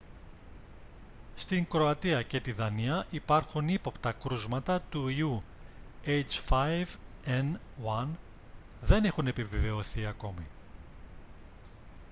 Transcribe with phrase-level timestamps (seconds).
[1.35, 5.41] στην κροατία και τη δανία υπάρχουν ύποπτα κρούσματα του ιού
[6.05, 6.87] h5n1
[8.81, 10.47] δεν έχουν επιβεβαιωθεί ακόμη